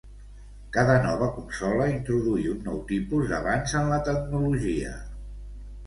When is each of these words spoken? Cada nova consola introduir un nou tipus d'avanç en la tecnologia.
Cada 0.77 0.95
nova 1.03 1.27
consola 1.35 1.91
introduir 1.93 2.47
un 2.55 2.65
nou 2.71 2.83
tipus 2.95 3.31
d'avanç 3.35 3.79
en 3.85 3.95
la 3.97 4.05
tecnologia. 4.13 5.01